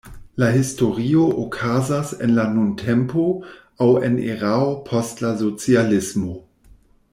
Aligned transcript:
La 0.43 0.47
historio 0.53 1.25
okazas 1.43 2.13
en 2.27 2.33
la 2.39 2.45
nuntempo, 2.55 3.27
aŭ 3.87 3.91
en 4.09 4.17
erao 4.31 4.75
post 4.89 5.23
la 5.27 5.33
socialismo. 5.45 6.35